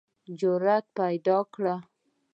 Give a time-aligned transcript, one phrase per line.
[0.39, 1.73] جرئت پیداکړئ